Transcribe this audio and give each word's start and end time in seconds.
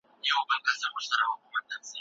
ایا 0.23 0.39
پام 0.49 0.61
تجربو 0.67 1.01
ته 1.09 1.15
اړول 1.21 1.63
کیږي؟ 1.69 1.89